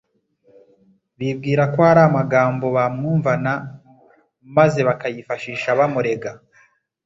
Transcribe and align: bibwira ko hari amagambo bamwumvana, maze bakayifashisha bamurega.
bibwira 1.19 1.63
ko 1.73 1.79
hari 1.87 2.01
amagambo 2.09 2.65
bamwumvana, 2.75 3.51
maze 4.57 4.79
bakayifashisha 4.87 5.67
bamurega. 5.79 6.31